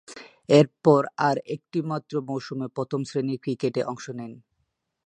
এরপর 0.49 1.01
আর 1.27 1.37
একটিমাত্র 1.55 2.13
মৌসুমে 2.27 2.67
প্রথম-শ্রেণীর 2.75 3.41
ক্রিকেটে 3.43 3.81
অংশ 3.83 4.05
নেন। 4.09 4.31